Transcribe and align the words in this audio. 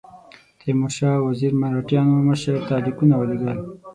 تیمورشاه 0.59 1.17
وزیر 1.27 1.51
مرهټیانو 1.61 2.25
مشر 2.29 2.55
ته 2.67 2.73
لیکونه 2.85 3.13
ولېږل. 3.17 3.57